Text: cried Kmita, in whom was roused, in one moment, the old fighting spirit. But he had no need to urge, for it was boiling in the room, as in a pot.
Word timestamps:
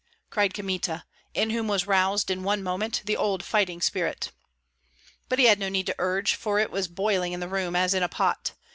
cried 0.31 0.55
Kmita, 0.55 1.03
in 1.35 1.51
whom 1.51 1.67
was 1.67 1.85
roused, 1.85 2.31
in 2.31 2.41
one 2.41 2.63
moment, 2.63 3.03
the 3.05 3.15
old 3.15 3.45
fighting 3.45 3.79
spirit. 3.81 4.31
But 5.29 5.37
he 5.37 5.45
had 5.45 5.59
no 5.59 5.69
need 5.69 5.85
to 5.85 5.95
urge, 5.99 6.33
for 6.33 6.57
it 6.57 6.71
was 6.71 6.87
boiling 6.87 7.33
in 7.33 7.39
the 7.39 7.47
room, 7.47 7.75
as 7.75 7.93
in 7.93 8.01
a 8.01 8.09
pot. 8.09 8.53